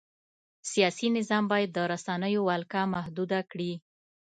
[0.71, 3.73] سیاسي نظام باید د رسنیو ولکه محدوده کړي.